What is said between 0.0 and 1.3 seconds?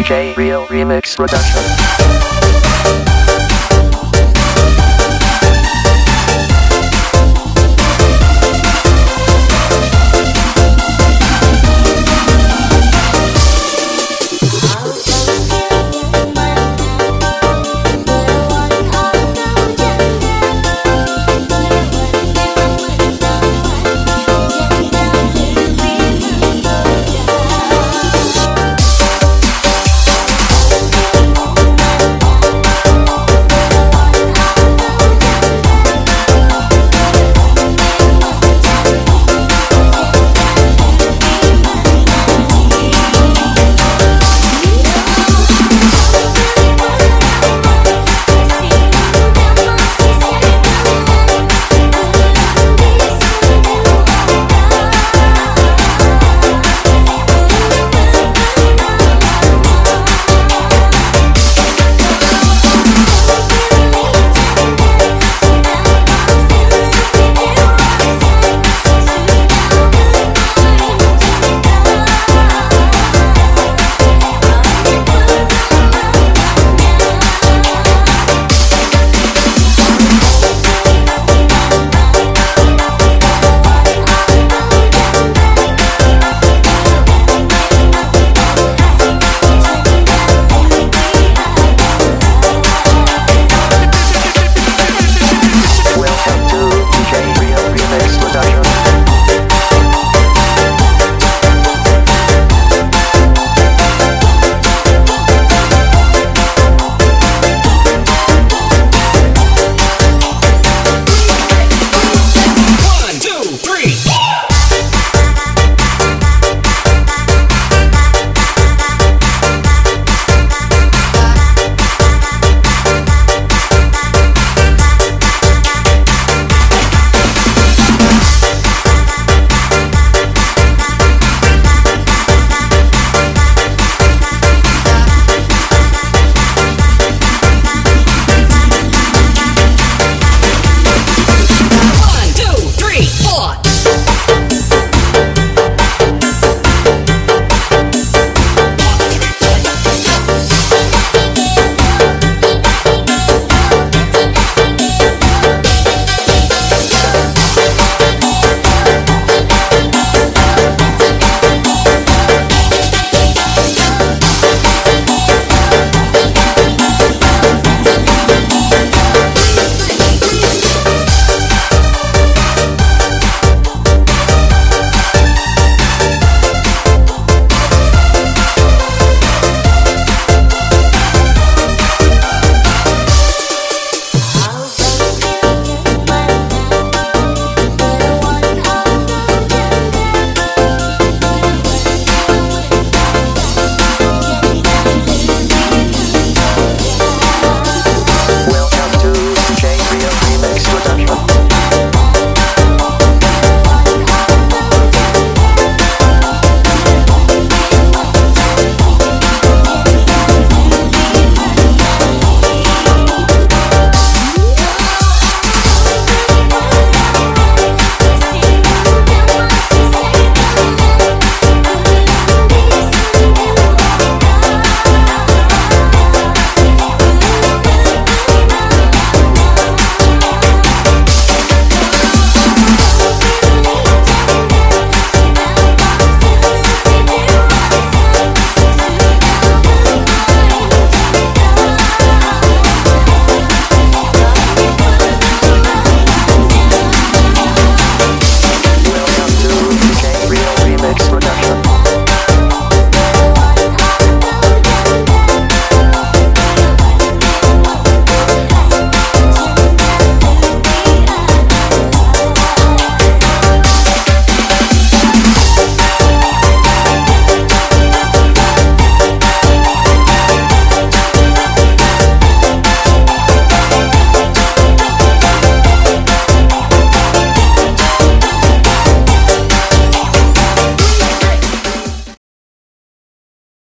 DJ Real Remix